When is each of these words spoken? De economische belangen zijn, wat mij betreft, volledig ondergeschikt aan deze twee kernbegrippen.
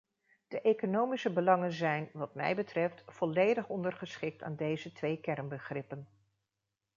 De 0.47 0.61
economische 0.61 1.33
belangen 1.33 1.71
zijn, 1.73 2.09
wat 2.13 2.35
mij 2.35 2.55
betreft, 2.55 3.03
volledig 3.07 3.67
ondergeschikt 3.67 4.41
aan 4.41 4.55
deze 4.55 4.91
twee 4.91 5.17
kernbegrippen. 5.19 6.07